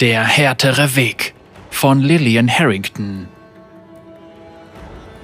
Der 0.00 0.24
härtere 0.24 0.96
Weg 0.96 1.34
von 1.68 2.00
Lillian 2.00 2.48
Harrington. 2.48 3.28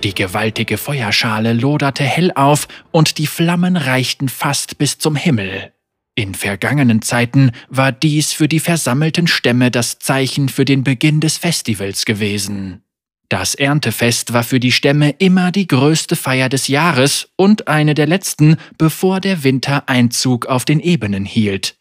Die 0.05 0.15
gewaltige 0.15 0.77
Feuerschale 0.77 1.55
loderte 1.55 2.05
hell 2.05 2.31
auf 2.35 2.69
und 2.91 3.17
die 3.17 3.27
Flammen 3.27 3.79
reichten 3.79 4.29
fast 4.29 4.77
bis 4.77 4.99
zum 4.99 5.17
Himmel. 5.17 5.73
In 6.15 6.35
vergangenen 6.35 7.01
Zeiten 7.01 7.53
war 7.71 7.91
dies 7.91 8.35
für 8.35 8.49
die 8.49 8.61
versammelten 8.61 9.29
Stämme 9.29 9.71
das 9.71 9.99
Zeichen 9.99 10.51
für 10.51 10.67
den 10.67 10.85
Beginn 10.85 11.21
des 11.21 11.39
Festivals 11.39 12.05
gewesen. 12.05 12.83
Das 13.31 13.55
Erntefest 13.55 14.35
war 14.35 14.43
für 14.43 14.61
die 14.61 14.73
Stämme 14.73 15.09
immer 15.09 15.53
die 15.53 15.69
größte 15.69 16.17
Feier 16.17 16.51
des 16.51 16.69
Jahres 16.69 17.31
und 17.37 17.67
eine 17.67 17.95
der 17.95 18.07
letzten, 18.07 18.59
bevor 18.77 19.21
der 19.21 19.43
Winter 19.43 19.89
Einzug 19.89 20.45
auf 20.45 20.67
den 20.67 20.81
Ebenen 20.81 21.25
hielt. 21.25 21.77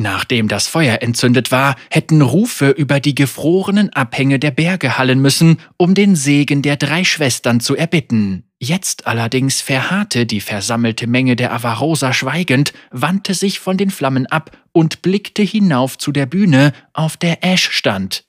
Nachdem 0.00 0.46
das 0.46 0.68
Feuer 0.68 1.02
entzündet 1.02 1.50
war, 1.50 1.74
hätten 1.90 2.22
Rufe 2.22 2.70
über 2.70 3.00
die 3.00 3.16
gefrorenen 3.16 3.92
Abhänge 3.92 4.38
der 4.38 4.52
Berge 4.52 4.96
hallen 4.96 5.20
müssen, 5.20 5.58
um 5.76 5.94
den 5.94 6.14
Segen 6.14 6.62
der 6.62 6.76
drei 6.76 7.02
Schwestern 7.02 7.58
zu 7.58 7.74
erbitten. 7.74 8.44
Jetzt 8.60 9.08
allerdings 9.08 9.60
verharrte 9.60 10.24
die 10.24 10.40
versammelte 10.40 11.08
Menge 11.08 11.34
der 11.34 11.52
Avarosa 11.52 12.12
schweigend, 12.12 12.72
wandte 12.92 13.34
sich 13.34 13.58
von 13.58 13.76
den 13.76 13.90
Flammen 13.90 14.26
ab 14.26 14.56
und 14.70 15.02
blickte 15.02 15.42
hinauf 15.42 15.98
zu 15.98 16.12
der 16.12 16.26
Bühne, 16.26 16.72
auf 16.92 17.16
der 17.16 17.42
Ash 17.42 17.68
stand. 17.72 18.24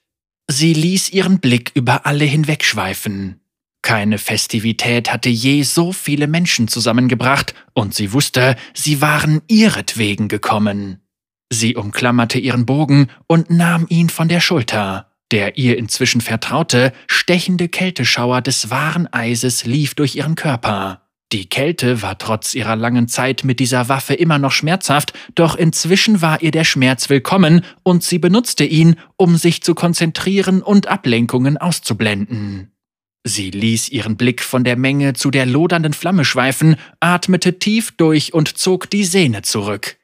Sie 0.47 0.73
ließ 0.73 1.11
ihren 1.11 1.39
Blick 1.39 1.71
über 1.75 2.07
alle 2.07 2.25
hinwegschweifen. 2.25 3.41
Keine 3.83 4.17
Festivität 4.17 5.13
hatte 5.13 5.29
je 5.29 5.61
so 5.61 5.93
viele 5.93 6.25
Menschen 6.25 6.67
zusammengebracht, 6.67 7.53
und 7.73 7.93
sie 7.93 8.11
wusste, 8.11 8.55
sie 8.73 9.01
waren 9.01 9.43
ihretwegen 9.47 10.29
gekommen. 10.29 10.99
Sie 11.51 11.75
umklammerte 11.75 12.39
ihren 12.39 12.65
Bogen 12.65 13.07
und 13.27 13.49
nahm 13.49 13.85
ihn 13.89 14.09
von 14.09 14.27
der 14.27 14.39
Schulter. 14.39 15.07
Der 15.31 15.57
ihr 15.57 15.77
inzwischen 15.77 16.21
vertraute, 16.21 16.91
stechende 17.07 17.69
Kälteschauer 17.69 18.41
des 18.41 18.69
wahren 18.69 19.07
Eises 19.11 19.65
lief 19.65 19.93
durch 19.93 20.15
ihren 20.15 20.35
Körper. 20.35 21.03
Die 21.31 21.47
Kälte 21.47 22.01
war 22.01 22.17
trotz 22.17 22.55
ihrer 22.55 22.75
langen 22.75 23.07
Zeit 23.07 23.43
mit 23.43 23.59
dieser 23.59 23.87
Waffe 23.87 24.15
immer 24.15 24.39
noch 24.39 24.51
schmerzhaft, 24.51 25.13
doch 25.35 25.55
inzwischen 25.55 26.23
war 26.23 26.41
ihr 26.41 26.49
der 26.49 26.63
Schmerz 26.63 27.09
willkommen 27.09 27.63
und 27.83 28.03
sie 28.03 28.17
benutzte 28.17 28.63
ihn, 28.63 28.95
um 29.15 29.37
sich 29.37 29.61
zu 29.61 29.75
konzentrieren 29.75 30.63
und 30.63 30.87
Ablenkungen 30.87 31.57
auszublenden. 31.57 32.71
Sie 33.23 33.51
ließ 33.51 33.89
ihren 33.89 34.17
Blick 34.17 34.41
von 34.41 34.63
der 34.63 34.75
Menge 34.75 35.13
zu 35.13 35.29
der 35.29 35.45
lodernden 35.45 35.93
Flamme 35.93 36.25
schweifen, 36.25 36.77
atmete 36.99 37.59
tief 37.59 37.91
durch 37.91 38.33
und 38.33 38.57
zog 38.57 38.89
die 38.89 39.03
Sehne 39.03 39.43
zurück. 39.43 39.98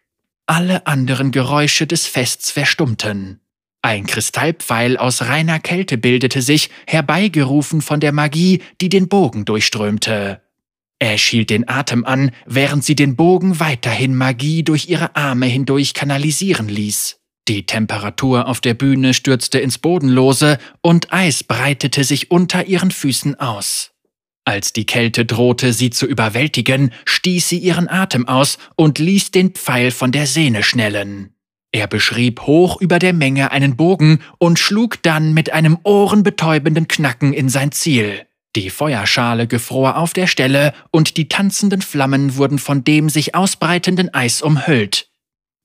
Alle 0.48 0.86
anderen 0.86 1.32
Geräusche 1.32 1.88
des 1.88 2.06
Fests 2.06 2.52
verstummten. 2.52 3.40
Ein 3.82 4.06
Kristallpfeil 4.06 4.98
aus 4.98 5.24
reiner 5.24 5.60
Kälte 5.60 5.98
bildete 5.98 6.42
sich, 6.42 6.70
herbeigerufen 6.86 7.82
von 7.82 8.00
der 8.00 8.12
Magie, 8.12 8.62
die 8.80 8.90
den 8.90 9.08
Bogen 9.08 9.46
durchströmte. 9.46 10.42
Ash 11.00 11.28
hielt 11.30 11.50
den 11.50 11.68
Atem 11.68 12.06
an, 12.06 12.32
während 12.46 12.84
sie 12.84 12.96
den 12.96 13.16
Bogen 13.16 13.60
weiterhin 13.60 14.16
Magie 14.16 14.64
durch 14.64 14.88
ihre 14.88 15.16
Arme 15.16 15.48
hindurch 15.48 15.94
kanalisieren 15.94 16.68
ließ. 16.68 17.20
Die 17.48 17.66
Temperatur 17.66 18.48
auf 18.48 18.62
der 18.62 18.76
Bühne 18.76 19.14
stürzte 19.14 19.60
ins 19.60 19.78
Bodenlose 19.78 20.58
und 20.82 21.12
Eis 21.12 21.44
breitete 21.44 22.04
sich 22.04 22.32
unter 22.32 22.66
ihren 22.66 22.92
Füßen 22.92 23.40
aus. 23.40 23.95
Als 24.46 24.74
die 24.74 24.86
Kälte 24.86 25.26
drohte, 25.26 25.74
sie 25.74 25.90
zu 25.90 26.06
überwältigen, 26.06 26.92
stieß 27.06 27.50
sie 27.50 27.58
ihren 27.58 27.90
Atem 27.90 28.28
aus 28.28 28.60
und 28.76 29.00
ließ 29.00 29.32
den 29.32 29.50
Pfeil 29.50 29.90
von 29.90 30.12
der 30.12 30.28
Sehne 30.28 30.62
schnellen. 30.62 31.32
Er 31.72 31.88
beschrieb 31.88 32.42
hoch 32.42 32.80
über 32.80 33.00
der 33.00 33.12
Menge 33.12 33.52
einen 33.52 33.76
Bogen 33.76 34.20
und 34.38 34.60
schlug 34.60 35.02
dann 35.04 35.34
mit 35.34 35.52
einem 35.52 35.80
ohrenbetäubenden 35.84 36.88
Knacken 36.88 37.34
in 37.34 37.50
sein 37.50 37.72
Ziel. 37.72 38.28
Die 38.56 38.70
Feuerschale 38.70 39.48
gefror 39.48 39.98
auf 39.98 40.14
der 40.14 40.28
Stelle 40.28 40.74
und 40.92 41.18
die 41.18 41.28
tanzenden 41.28 41.82
Flammen 41.82 42.38
wurden 42.38 42.60
von 42.60 42.86
dem 42.86 43.10
sich 43.10 43.36
ausbreitenden 43.36 44.14
Eis 44.14 44.42
umhüllt. 44.42 45.10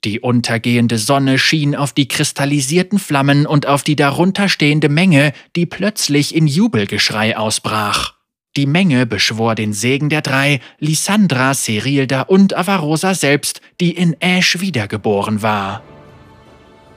Die 0.03 0.19
untergehende 0.19 0.99
Sonne 0.99 1.39
schien 1.39 1.77
auf 1.77 1.93
die 1.93 2.09
kristallisierten 2.09 2.99
Flammen 2.99 3.47
und 3.47 3.67
auf 3.67 3.85
die 3.85 3.95
darunter 3.95 4.49
stehende 4.49 4.89
Menge, 4.89 5.33
die 5.55 5.67
plötzlich 5.67 6.35
in 6.35 6.47
Jubelgeschrei 6.47 7.37
ausbrach. 7.37 8.20
Die 8.61 8.67
Menge 8.67 9.07
beschwor 9.07 9.55
den 9.55 9.73
Segen 9.73 10.11
der 10.11 10.21
drei, 10.21 10.61
Lysandra, 10.81 11.55
Serilda 11.55 12.21
und 12.21 12.55
Avarosa 12.55 13.15
selbst, 13.15 13.63
die 13.81 13.93
in 13.93 14.21
Ash 14.21 14.61
wiedergeboren 14.61 15.41
war. 15.41 15.83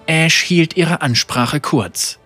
Ash 0.06 0.42
hielt 0.42 0.76
ihre 0.76 1.02
Ansprache 1.02 1.62
kurz. 1.62 2.20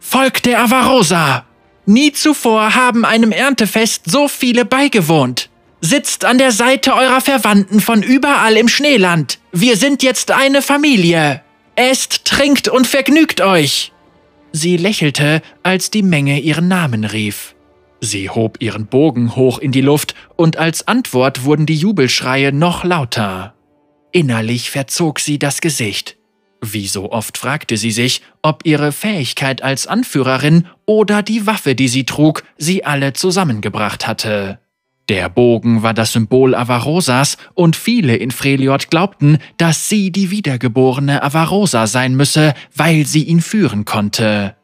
Volk 0.00 0.42
der 0.42 0.60
Avarosa! 0.60 1.44
Nie 1.86 2.10
zuvor 2.10 2.74
haben 2.74 3.04
einem 3.04 3.30
Erntefest 3.30 4.10
so 4.10 4.26
viele 4.26 4.64
beigewohnt. 4.64 5.50
Sitzt 5.80 6.24
an 6.24 6.38
der 6.38 6.50
Seite 6.50 6.94
eurer 6.94 7.20
Verwandten 7.20 7.80
von 7.80 8.02
überall 8.02 8.56
im 8.56 8.66
Schneeland. 8.66 9.38
Wir 9.52 9.76
sind 9.76 10.02
jetzt 10.02 10.32
eine 10.32 10.62
Familie. 10.62 11.42
Esst, 11.76 12.24
trinkt 12.24 12.66
und 12.66 12.88
vergnügt 12.88 13.40
euch. 13.40 13.92
Sie 14.50 14.76
lächelte, 14.76 15.42
als 15.62 15.92
die 15.92 16.02
Menge 16.02 16.40
ihren 16.40 16.66
Namen 16.66 17.04
rief. 17.04 17.54
Sie 18.00 18.30
hob 18.30 18.58
ihren 18.60 18.86
Bogen 18.86 19.34
hoch 19.34 19.58
in 19.58 19.72
die 19.72 19.80
Luft, 19.80 20.14
und 20.36 20.56
als 20.56 20.86
Antwort 20.86 21.44
wurden 21.44 21.66
die 21.66 21.76
Jubelschreie 21.76 22.52
noch 22.52 22.84
lauter. 22.84 23.54
Innerlich 24.12 24.70
verzog 24.70 25.20
sie 25.20 25.38
das 25.38 25.60
Gesicht. 25.60 26.16
Wie 26.60 26.88
so 26.88 27.12
oft 27.12 27.38
fragte 27.38 27.76
sie 27.76 27.90
sich, 27.90 28.22
ob 28.42 28.64
ihre 28.64 28.90
Fähigkeit 28.92 29.62
als 29.62 29.86
Anführerin 29.86 30.66
oder 30.86 31.22
die 31.22 31.46
Waffe, 31.46 31.74
die 31.74 31.88
sie 31.88 32.04
trug, 32.04 32.42
sie 32.56 32.84
alle 32.84 33.12
zusammengebracht 33.12 34.06
hatte. 34.06 34.58
Der 35.08 35.30
Bogen 35.30 35.82
war 35.82 35.94
das 35.94 36.12
Symbol 36.12 36.54
Avarosas 36.54 37.38
und 37.54 37.76
viele 37.76 38.16
in 38.16 38.30
Freljord 38.30 38.90
glaubten, 38.90 39.38
dass 39.56 39.88
sie 39.88 40.10
die 40.10 40.30
wiedergeborene 40.30 41.22
Avarosa 41.22 41.86
sein 41.86 42.14
müsse, 42.14 42.52
weil 42.74 43.06
sie 43.06 43.22
ihn 43.22 43.40
führen 43.40 43.86
konnte. 43.86 44.57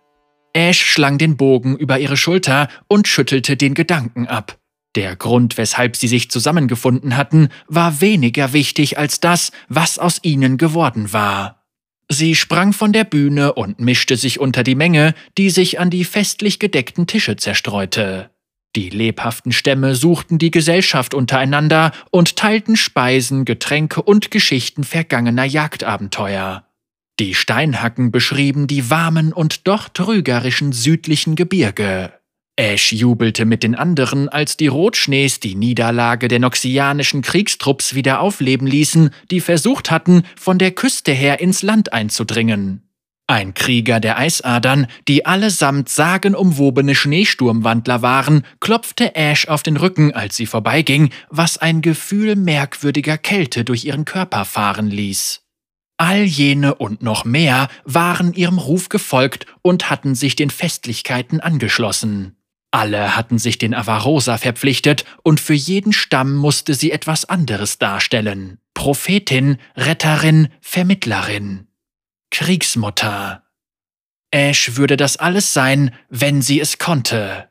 Ash 0.54 0.80
schlang 0.80 1.18
den 1.18 1.36
Bogen 1.36 1.76
über 1.76 1.98
ihre 1.98 2.16
Schulter 2.16 2.68
und 2.88 3.08
schüttelte 3.08 3.56
den 3.56 3.74
Gedanken 3.74 4.26
ab. 4.26 4.58
Der 4.94 5.16
Grund, 5.16 5.58
weshalb 5.58 5.96
sie 5.96 6.06
sich 6.06 6.30
zusammengefunden 6.30 7.16
hatten, 7.16 7.48
war 7.66 8.00
weniger 8.00 8.52
wichtig 8.52 8.96
als 8.96 9.18
das, 9.18 9.50
was 9.68 9.98
aus 9.98 10.20
ihnen 10.22 10.56
geworden 10.56 11.12
war. 11.12 11.64
Sie 12.08 12.36
sprang 12.36 12.72
von 12.72 12.92
der 12.92 13.04
Bühne 13.04 13.54
und 13.54 13.80
mischte 13.80 14.16
sich 14.16 14.38
unter 14.38 14.62
die 14.62 14.76
Menge, 14.76 15.14
die 15.36 15.50
sich 15.50 15.80
an 15.80 15.90
die 15.90 16.04
festlich 16.04 16.60
gedeckten 16.60 17.06
Tische 17.06 17.36
zerstreute. 17.36 18.30
Die 18.76 18.90
lebhaften 18.90 19.52
Stämme 19.52 19.94
suchten 19.94 20.38
die 20.38 20.50
Gesellschaft 20.50 21.14
untereinander 21.14 21.92
und 22.10 22.36
teilten 22.36 22.76
Speisen, 22.76 23.44
Getränke 23.44 24.02
und 24.02 24.30
Geschichten 24.30 24.84
vergangener 24.84 25.44
Jagdabenteuer. 25.44 26.66
Die 27.20 27.34
Steinhacken 27.34 28.10
beschrieben 28.10 28.66
die 28.66 28.90
warmen 28.90 29.32
und 29.32 29.68
doch 29.68 29.88
trügerischen 29.88 30.72
südlichen 30.72 31.36
Gebirge. 31.36 32.12
Ash 32.56 32.92
jubelte 32.92 33.44
mit 33.44 33.62
den 33.62 33.76
anderen, 33.76 34.28
als 34.28 34.56
die 34.56 34.66
Rotschnees 34.66 35.38
die 35.38 35.54
Niederlage 35.54 36.26
der 36.26 36.40
noxianischen 36.40 37.22
Kriegstrupps 37.22 37.94
wieder 37.94 38.20
aufleben 38.20 38.66
ließen, 38.66 39.10
die 39.30 39.40
versucht 39.40 39.90
hatten, 39.90 40.22
von 40.36 40.58
der 40.58 40.72
Küste 40.72 41.12
her 41.12 41.40
ins 41.40 41.62
Land 41.62 41.92
einzudringen. 41.92 42.82
Ein 43.26 43.54
Krieger 43.54 44.00
der 44.00 44.18
Eisadern, 44.18 44.86
die 45.08 45.24
allesamt 45.24 45.88
sagenumwobene 45.88 46.94
Schneesturmwandler 46.94 48.02
waren, 48.02 48.44
klopfte 48.60 49.14
Ash 49.14 49.48
auf 49.48 49.62
den 49.62 49.76
Rücken, 49.76 50.12
als 50.12 50.36
sie 50.36 50.46
vorbeiging, 50.46 51.10
was 51.30 51.58
ein 51.58 51.80
Gefühl 51.80 52.36
merkwürdiger 52.36 53.18
Kälte 53.18 53.64
durch 53.64 53.84
ihren 53.84 54.04
Körper 54.04 54.44
fahren 54.44 54.90
ließ. 54.90 55.43
All 55.96 56.22
jene 56.22 56.74
und 56.74 57.02
noch 57.02 57.24
mehr 57.24 57.68
waren 57.84 58.32
ihrem 58.32 58.58
Ruf 58.58 58.88
gefolgt 58.88 59.46
und 59.62 59.90
hatten 59.90 60.14
sich 60.14 60.34
den 60.34 60.50
Festlichkeiten 60.50 61.40
angeschlossen. 61.40 62.36
Alle 62.72 63.14
hatten 63.14 63.38
sich 63.38 63.58
den 63.58 63.72
Avarosa 63.72 64.36
verpflichtet 64.36 65.04
und 65.22 65.38
für 65.38 65.54
jeden 65.54 65.92
Stamm 65.92 66.34
musste 66.34 66.74
sie 66.74 66.90
etwas 66.90 67.24
anderes 67.24 67.78
darstellen. 67.78 68.58
Prophetin, 68.74 69.58
Retterin, 69.76 70.48
Vermittlerin. 70.60 71.68
Kriegsmutter. 72.32 73.44
Ash 74.32 74.74
würde 74.74 74.96
das 74.96 75.16
alles 75.16 75.52
sein, 75.52 75.94
wenn 76.08 76.42
sie 76.42 76.58
es 76.58 76.78
konnte. 76.78 77.48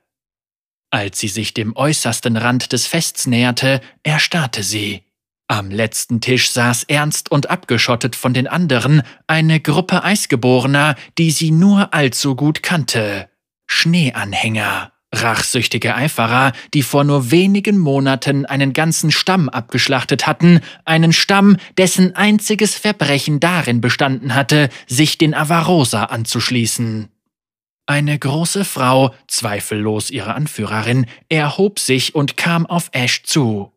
Als 0.89 1.19
sie 1.19 1.29
sich 1.29 1.53
dem 1.53 1.73
äußersten 1.77 2.35
Rand 2.35 2.73
des 2.73 2.85
Fests 2.85 3.25
näherte, 3.25 3.79
erstarrte 4.03 4.61
sie. 4.61 5.05
Am 5.53 5.69
letzten 5.69 6.19
Tisch 6.19 6.49
saß 6.49 6.85
ernst 6.85 7.29
und 7.29 7.51
abgeschottet 7.51 8.15
von 8.15 8.33
den 8.33 8.47
anderen 8.47 9.03
eine 9.27 9.59
Gruppe 9.59 10.03
Eisgeborener, 10.03 10.95
die 11.19 11.29
sie 11.29 11.51
nur 11.51 11.93
allzu 11.93 12.35
gut 12.35 12.63
kannte. 12.63 13.29
Schneeanhänger. 13.67 14.93
Rachsüchtige 15.13 15.93
Eiferer, 15.93 16.53
die 16.73 16.81
vor 16.81 17.03
nur 17.03 17.29
wenigen 17.29 17.77
Monaten 17.77 18.47
einen 18.47 18.73
ganzen 18.73 19.11
Stamm 19.11 19.47
abgeschlachtet 19.47 20.25
hatten, 20.25 20.59
einen 20.85 21.13
Stamm, 21.13 21.57
dessen 21.77 22.15
einziges 22.15 22.73
Verbrechen 22.73 23.39
darin 23.39 23.79
bestanden 23.79 24.33
hatte, 24.33 24.69
sich 24.87 25.19
den 25.19 25.35
Avarosa 25.35 26.05
anzuschließen. 26.05 27.09
Eine 27.85 28.17
große 28.17 28.65
Frau, 28.65 29.13
zweifellos 29.27 30.09
ihre 30.09 30.33
Anführerin, 30.33 31.05
erhob 31.29 31.77
sich 31.77 32.15
und 32.15 32.37
kam 32.37 32.65
auf 32.65 32.89
Ash 32.91 33.21
zu. 33.21 33.72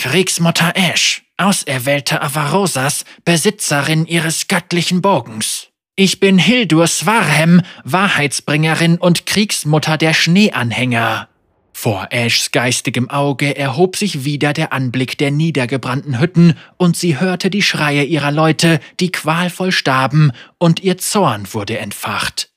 Kriegsmutter 0.00 0.72
Ash, 0.76 1.24
auserwählte 1.36 2.22
Avarosas, 2.22 3.04
Besitzerin 3.26 4.06
ihres 4.06 4.48
göttlichen 4.48 5.02
Bogens. 5.02 5.68
Ich 5.94 6.20
bin 6.20 6.38
Hildur 6.38 6.86
Svarhem, 6.86 7.60
Wahrheitsbringerin 7.84 8.96
und 8.96 9.26
Kriegsmutter 9.26 9.98
der 9.98 10.14
Schneeanhänger. 10.14 11.28
Vor 11.74 12.08
Ashs 12.12 12.50
geistigem 12.50 13.10
Auge 13.10 13.54
erhob 13.54 13.94
sich 13.94 14.24
wieder 14.24 14.54
der 14.54 14.72
Anblick 14.72 15.18
der 15.18 15.32
niedergebrannten 15.32 16.18
Hütten, 16.18 16.54
und 16.78 16.96
sie 16.96 17.20
hörte 17.20 17.50
die 17.50 17.60
Schreie 17.60 18.04
ihrer 18.04 18.32
Leute, 18.32 18.80
die 19.00 19.12
qualvoll 19.12 19.70
starben, 19.70 20.32
und 20.56 20.80
ihr 20.82 20.96
Zorn 20.96 21.52
wurde 21.52 21.76
entfacht. 21.76 22.48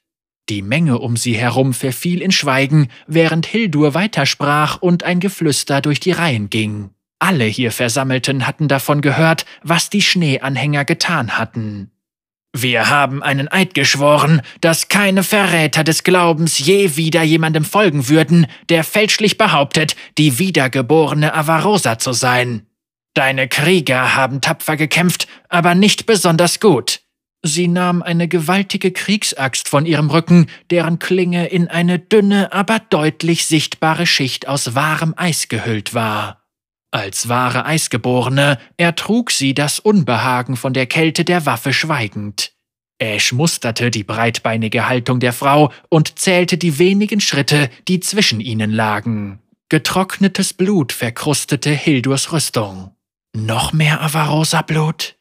Die 0.47 0.61
Menge 0.61 0.97
um 0.97 1.17
sie 1.17 1.33
herum 1.33 1.73
verfiel 1.73 2.21
in 2.21 2.31
Schweigen, 2.31 2.87
während 3.05 3.45
Hildur 3.45 3.93
weitersprach 3.93 4.77
und 4.77 5.03
ein 5.03 5.19
Geflüster 5.19 5.81
durch 5.81 5.99
die 5.99 6.13
Reihen 6.13 6.49
ging. 6.49 6.91
Alle 7.23 7.45
hier 7.45 7.71
Versammelten 7.71 8.45
hatten 8.45 8.67
davon 8.67 8.99
gehört, 8.99 9.45
was 9.63 9.89
die 9.89 10.01
Schneeanhänger 10.01 10.83
getan 10.83 11.37
hatten. 11.37 11.89
Wir 12.51 12.89
haben 12.89 13.23
einen 13.23 13.47
Eid 13.47 13.75
geschworen, 13.75 14.41
dass 14.59 14.89
keine 14.89 15.23
Verräter 15.23 15.85
des 15.85 16.03
Glaubens 16.03 16.59
je 16.59 16.97
wieder 16.97 17.23
jemandem 17.23 17.63
folgen 17.63 18.09
würden, 18.09 18.45
der 18.67 18.83
fälschlich 18.83 19.37
behauptet, 19.37 19.95
die 20.17 20.37
wiedergeborene 20.37 21.33
Avarosa 21.33 21.97
zu 21.97 22.11
sein. 22.11 22.67
Deine 23.13 23.47
Krieger 23.47 24.17
haben 24.17 24.41
tapfer 24.41 24.75
gekämpft, 24.75 25.29
aber 25.47 25.75
nicht 25.75 26.05
besonders 26.05 26.59
gut. 26.59 26.99
Sie 27.41 27.69
nahm 27.69 28.01
eine 28.01 28.27
gewaltige 28.27 28.91
Kriegsaxt 28.91 29.69
von 29.69 29.85
ihrem 29.85 30.09
Rücken, 30.09 30.47
deren 30.71 30.99
Klinge 30.99 31.47
in 31.47 31.69
eine 31.69 31.99
dünne, 31.99 32.51
aber 32.51 32.79
deutlich 32.79 33.45
sichtbare 33.45 34.05
Schicht 34.07 34.49
aus 34.49 34.75
wahrem 34.75 35.13
Eis 35.15 35.47
gehüllt 35.47 35.93
war. 35.93 36.42
Als 36.93 37.27
wahre 37.27 37.65
Eisgeborene 37.65 38.59
ertrug 38.77 39.31
sie 39.31 39.55
das 39.55 39.79
Unbehagen 39.79 40.55
von 40.55 40.73
der 40.73 40.85
Kälte 40.85 41.25
der 41.25 41.47
Waffe 41.47 41.73
schweigend. 41.73 42.51
Ash 42.99 43.31
musterte 43.31 43.89
die 43.89 44.03
breitbeinige 44.03 44.87
Haltung 44.87 45.19
der 45.19 45.33
Frau 45.33 45.73
und 45.89 46.19
zählte 46.19 46.59
die 46.59 46.77
wenigen 46.77 47.19
Schritte, 47.19 47.71
die 47.87 47.99
zwischen 47.99 48.39
ihnen 48.39 48.71
lagen. 48.71 49.39
Getrocknetes 49.69 50.53
Blut 50.53 50.91
verkrustete 50.91 51.71
Hildurs 51.71 52.31
Rüstung. 52.31 52.95
Noch 53.35 53.73
mehr 53.73 54.03
Avarosa-Blut? 54.03 55.15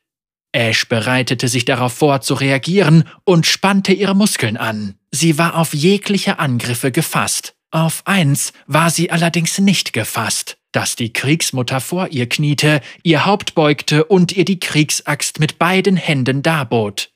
Ash 0.52 0.86
bereitete 0.90 1.48
sich 1.48 1.64
darauf 1.64 1.94
vor, 1.94 2.20
zu 2.20 2.34
reagieren 2.34 3.04
und 3.24 3.46
spannte 3.46 3.94
ihre 3.94 4.14
Muskeln 4.14 4.58
an. 4.58 4.96
Sie 5.10 5.38
war 5.38 5.56
auf 5.56 5.72
jegliche 5.72 6.38
Angriffe 6.38 6.92
gefasst. 6.92 7.54
Auf 7.72 8.02
eins 8.06 8.52
war 8.66 8.90
sie 8.90 9.10
allerdings 9.10 9.58
nicht 9.58 9.92
gefasst 9.92 10.56
dass 10.72 10.96
die 10.96 11.12
Kriegsmutter 11.12 11.80
vor 11.80 12.08
ihr 12.08 12.28
kniete, 12.28 12.80
ihr 13.02 13.24
Haupt 13.26 13.54
beugte 13.54 14.04
und 14.04 14.32
ihr 14.32 14.44
die 14.44 14.58
Kriegsaxt 14.58 15.38
mit 15.38 15.58
beiden 15.58 15.96
Händen 15.96 16.42
darbot. 16.42 17.10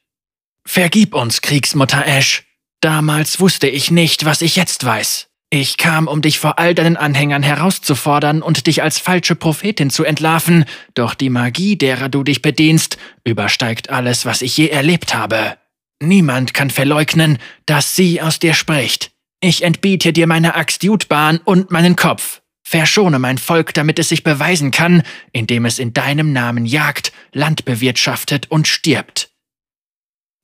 Vergib 0.64 1.14
uns, 1.14 1.40
Kriegsmutter 1.40 2.06
Ash. 2.06 2.44
Damals 2.80 3.40
wusste 3.40 3.68
ich 3.68 3.90
nicht, 3.90 4.24
was 4.24 4.42
ich 4.42 4.56
jetzt 4.56 4.84
weiß. 4.84 5.28
Ich 5.48 5.76
kam, 5.76 6.08
um 6.08 6.22
dich 6.22 6.38
vor 6.38 6.58
all 6.58 6.74
deinen 6.74 6.96
Anhängern 6.96 7.42
herauszufordern 7.42 8.42
und 8.42 8.66
dich 8.66 8.82
als 8.82 8.98
falsche 8.98 9.36
Prophetin 9.36 9.90
zu 9.90 10.04
entlarven, 10.04 10.64
doch 10.94 11.14
die 11.14 11.30
Magie, 11.30 11.78
derer 11.78 12.08
du 12.08 12.24
dich 12.24 12.42
bedienst, 12.42 12.98
übersteigt 13.24 13.90
alles, 13.90 14.26
was 14.26 14.42
ich 14.42 14.56
je 14.56 14.68
erlebt 14.68 15.14
habe. 15.14 15.56
Niemand 16.02 16.52
kann 16.52 16.68
verleugnen, 16.68 17.38
dass 17.64 17.96
sie 17.96 18.20
aus 18.20 18.38
dir 18.38 18.54
spricht. 18.54 19.12
Ich 19.40 19.62
entbiete 19.62 20.12
dir 20.12 20.26
meine 20.26 20.54
Axt 20.54 20.82
Jutbahn 20.82 21.38
und 21.44 21.70
meinen 21.70 21.96
Kopf. 21.96 22.42
Verschone 22.62 23.18
mein 23.18 23.38
Volk, 23.38 23.74
damit 23.74 23.98
es 23.98 24.08
sich 24.08 24.24
beweisen 24.24 24.70
kann, 24.72 25.02
indem 25.32 25.66
es 25.66 25.78
in 25.78 25.92
deinem 25.92 26.32
Namen 26.32 26.66
jagt, 26.66 27.12
Land 27.32 27.64
bewirtschaftet 27.64 28.50
und 28.50 28.66
stirbt. 28.66 29.30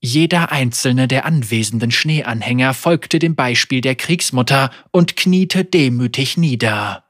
Jeder 0.00 0.52
einzelne 0.52 1.08
der 1.08 1.24
anwesenden 1.24 1.90
Schneeanhänger 1.90 2.74
folgte 2.74 3.18
dem 3.18 3.34
Beispiel 3.34 3.80
der 3.80 3.94
Kriegsmutter 3.94 4.70
und 4.90 5.16
kniete 5.16 5.64
demütig 5.64 6.36
nieder. 6.36 7.04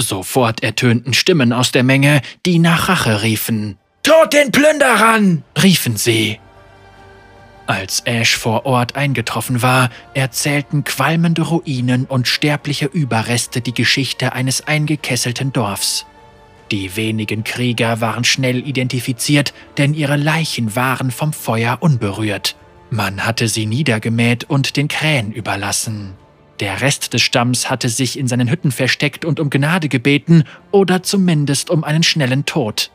Sofort 0.00 0.62
ertönten 0.62 1.14
Stimmen 1.14 1.52
aus 1.52 1.72
der 1.72 1.82
Menge, 1.82 2.22
die 2.44 2.58
nach 2.58 2.88
Rache 2.88 3.22
riefen. 3.22 3.78
Tod 4.02 4.32
den 4.32 4.52
Plünderern! 4.52 5.42
riefen 5.60 5.96
sie. 5.96 6.38
Als 7.66 8.00
Ash 8.04 8.36
vor 8.36 8.64
Ort 8.64 8.94
eingetroffen 8.94 9.60
war, 9.60 9.90
erzählten 10.14 10.84
qualmende 10.84 11.42
Ruinen 11.42 12.04
und 12.04 12.28
sterbliche 12.28 12.86
Überreste 12.86 13.60
die 13.60 13.74
Geschichte 13.74 14.32
eines 14.32 14.66
eingekesselten 14.68 15.52
Dorfs. 15.52 16.06
Die 16.70 16.96
wenigen 16.96 17.44
Krieger 17.44 18.00
waren 18.00 18.24
schnell 18.24 18.66
identifiziert, 18.66 19.52
denn 19.78 19.94
ihre 19.94 20.16
Leichen 20.16 20.74
waren 20.76 21.10
vom 21.10 21.32
Feuer 21.32 21.78
unberührt. 21.80 22.56
Man 22.90 23.24
hatte 23.24 23.48
sie 23.48 23.66
niedergemäht 23.66 24.44
und 24.44 24.76
den 24.76 24.88
Krähen 24.88 25.32
überlassen. 25.32 26.14
Der 26.60 26.80
Rest 26.80 27.12
des 27.12 27.22
Stamms 27.22 27.68
hatte 27.68 27.88
sich 27.88 28.18
in 28.18 28.28
seinen 28.28 28.48
Hütten 28.48 28.72
versteckt 28.72 29.24
und 29.24 29.40
um 29.40 29.50
Gnade 29.50 29.88
gebeten 29.88 30.44
oder 30.70 31.02
zumindest 31.02 31.68
um 31.68 31.84
einen 31.84 32.02
schnellen 32.02 32.46
Tod. 32.46 32.90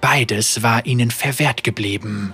Beides 0.00 0.62
war 0.62 0.86
ihnen 0.86 1.10
verwehrt 1.10 1.64
geblieben. 1.64 2.32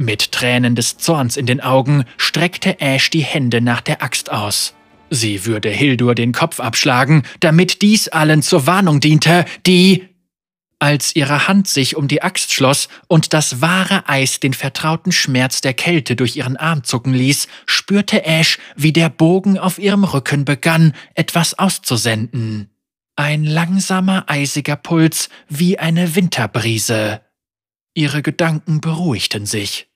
Mit 0.00 0.32
Tränen 0.32 0.76
des 0.76 0.96
Zorns 0.96 1.36
in 1.36 1.44
den 1.44 1.60
Augen 1.60 2.04
streckte 2.16 2.80
Ash 2.80 3.10
die 3.10 3.22
Hände 3.22 3.60
nach 3.60 3.82
der 3.82 4.02
Axt 4.02 4.32
aus. 4.32 4.74
Sie 5.10 5.44
würde 5.44 5.68
Hildur 5.68 6.14
den 6.14 6.32
Kopf 6.32 6.58
abschlagen, 6.58 7.22
damit 7.40 7.82
dies 7.82 8.08
allen 8.08 8.40
zur 8.40 8.66
Warnung 8.66 9.00
diente, 9.00 9.44
die... 9.66 10.08
Als 10.78 11.14
ihre 11.14 11.48
Hand 11.48 11.68
sich 11.68 11.96
um 11.96 12.08
die 12.08 12.22
Axt 12.22 12.54
schloss 12.54 12.88
und 13.08 13.34
das 13.34 13.60
wahre 13.60 14.08
Eis 14.08 14.40
den 14.40 14.54
vertrauten 14.54 15.12
Schmerz 15.12 15.60
der 15.60 15.74
Kälte 15.74 16.16
durch 16.16 16.34
ihren 16.34 16.56
Arm 16.56 16.82
zucken 16.82 17.12
ließ, 17.12 17.46
spürte 17.66 18.24
Ash, 18.24 18.58
wie 18.76 18.94
der 18.94 19.10
Bogen 19.10 19.58
auf 19.58 19.78
ihrem 19.78 20.04
Rücken 20.04 20.46
begann, 20.46 20.94
etwas 21.14 21.58
auszusenden. 21.58 22.70
Ein 23.16 23.44
langsamer, 23.44 24.24
eisiger 24.28 24.76
Puls 24.76 25.28
wie 25.50 25.78
eine 25.78 26.14
Winterbrise. 26.14 27.20
Ihre 27.92 28.22
Gedanken 28.22 28.80
beruhigten 28.80 29.44
sich. 29.44 29.89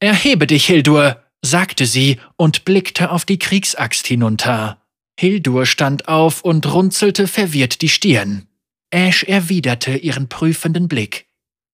Erhebe 0.00 0.46
dich, 0.46 0.66
Hildur, 0.66 1.22
sagte 1.42 1.86
sie 1.86 2.18
und 2.36 2.64
blickte 2.64 3.10
auf 3.10 3.24
die 3.24 3.38
Kriegsaxt 3.38 4.06
hinunter. 4.06 4.82
Hildur 5.18 5.64
stand 5.64 6.08
auf 6.08 6.42
und 6.42 6.70
runzelte 6.72 7.26
verwirrt 7.26 7.80
die 7.80 7.88
Stirn. 7.88 8.46
Ash 8.90 9.24
erwiderte 9.24 9.96
ihren 9.96 10.28
prüfenden 10.28 10.88
Blick. 10.88 11.26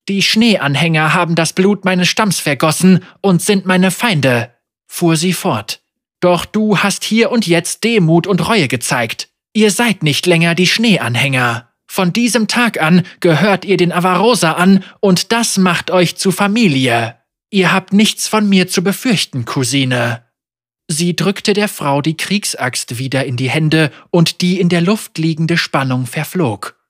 Die 0.09 0.23
Schneeanhänger 0.23 1.15
haben 1.15 1.35
das 1.35 1.53
Blut 1.53 1.85
meines 1.85 2.09
Stamms 2.09 2.39
vergossen 2.39 3.05
und 3.21 3.43
sind 3.43 3.67
meine 3.67 3.91
Feinde, 3.91 4.53
fuhr 4.87 5.17
sie 5.17 5.33
fort. 5.33 5.83
Doch 6.21 6.45
du 6.45 6.79
hast 6.79 7.05
hier 7.05 7.31
und 7.33 7.47
jetzt 7.47 7.83
Demut 7.83 8.27
und 8.27 8.47
Reue 8.49 8.69
gezeigt. 8.69 9.29
Ihr 9.53 9.71
seid 9.71 10.03
nicht 10.03 10.27
länger 10.27 10.55
die 10.55 10.67
Schneeanhänger. 10.67 11.69
Von 11.89 12.13
diesem 12.13 12.49
Tag 12.49 12.81
an 12.81 13.03
gehört 13.21 13.65
ihr 13.65 13.77
den 13.77 13.93
Avarosa 13.93 14.53
an 14.53 14.85
und 15.01 15.33
das 15.33 15.59
macht 15.59 15.91
euch 15.91 16.17
zu 16.17 16.31
Familie. 16.31 17.17
Ihr 17.55 17.71
habt 17.71 17.93
nichts 17.93 18.29
von 18.29 18.49
mir 18.49 18.67
zu 18.67 18.83
befürchten, 18.83 19.45
Cousine. 19.45 20.25
Sie 20.89 21.15
drückte 21.15 21.53
der 21.53 21.69
Frau 21.69 22.01
die 22.01 22.17
Kriegsaxt 22.17 22.97
wieder 22.97 23.27
in 23.27 23.37
die 23.37 23.51
Hände 23.51 23.93
und 24.09 24.41
die 24.41 24.59
in 24.59 24.71
der 24.71 24.81
Luft 24.81 25.19
liegende 25.19 25.59
Spannung 25.59 26.07
verflog. 26.07 26.81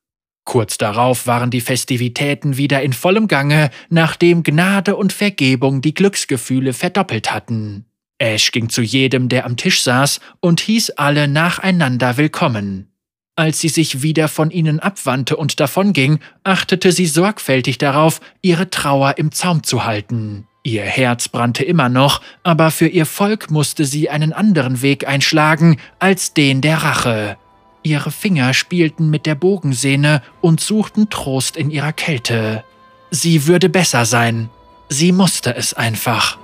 Kurz 0.45 0.79
darauf 0.79 1.27
waren 1.27 1.51
die 1.51 1.61
Festivitäten 1.61 2.59
wieder 2.59 2.81
in 2.81 2.93
vollem 2.93 3.27
Gange, 3.27 3.71
nachdem 3.91 4.45
Gnade 4.45 4.95
und 4.95 5.13
Vergebung 5.13 5.83
die 5.83 5.95
Glücksgefühle 5.95 6.75
verdoppelt 6.75 7.33
hatten. 7.35 7.87
Ash 8.19 8.53
ging 8.53 8.69
zu 8.69 8.83
jedem, 8.83 9.29
der 9.29 9.47
am 9.47 9.57
Tisch 9.57 9.83
saß, 9.83 10.21
und 10.39 10.61
hieß 10.61 10.91
alle 10.91 11.27
nacheinander 11.27 12.17
willkommen. 12.19 12.89
Als 13.35 13.59
sie 13.59 13.69
sich 13.69 14.03
wieder 14.03 14.29
von 14.29 14.53
ihnen 14.53 14.79
abwandte 14.79 15.37
und 15.37 15.59
davonging, 15.59 16.21
achtete 16.45 16.93
sie 16.93 17.07
sorgfältig 17.07 17.79
darauf, 17.79 18.21
ihre 18.43 18.71
Trauer 18.71 19.19
im 19.19 19.33
Zaum 19.33 19.65
zu 19.65 19.85
halten. 19.85 20.47
Ihr 20.65 20.85
Herz 20.85 21.29
brannte 21.29 21.65
immer 21.65 21.89
noch, 21.89 22.21
aber 22.45 22.71
für 22.71 22.87
ihr 22.87 23.07
Volk 23.07 23.51
musste 23.51 23.85
sie 23.85 24.11
einen 24.11 24.33
anderen 24.33 24.81
Weg 24.81 25.09
einschlagen 25.09 25.79
als 25.99 26.35
den 26.35 26.61
der 26.61 26.79
Rache. 26.79 27.37
Ihre 27.83 28.13
Finger 28.13 28.55
spielten 28.55 29.11
mit 29.11 29.27
der 29.27 29.35
Bogensehne 29.35 30.23
und 30.41 30.61
suchten 30.61 31.11
Trost 31.11 31.57
in 31.57 31.71
ihrer 31.71 31.93
Kälte. 31.93 32.63
Sie 33.11 33.47
würde 33.49 33.69
besser 33.69 34.05
sein. 34.05 34.51
Sie 34.89 35.11
musste 35.11 35.55
es 35.57 35.75
einfach. 35.75 36.39